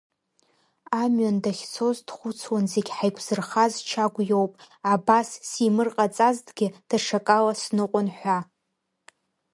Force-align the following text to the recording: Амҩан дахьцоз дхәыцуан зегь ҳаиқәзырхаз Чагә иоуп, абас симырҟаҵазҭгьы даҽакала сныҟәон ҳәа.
Амҩан 1.01 1.37
дахьцоз 1.43 1.97
дхәыцуан 2.07 2.65
зегь 2.71 2.91
ҳаиқәзырхаз 2.97 3.73
Чагә 3.89 4.19
иоуп, 4.29 4.53
абас 4.93 5.29
симырҟаҵазҭгьы 5.49 6.67
даҽакала 6.89 7.53
сныҟәон 7.61 8.07
ҳәа. 8.17 8.39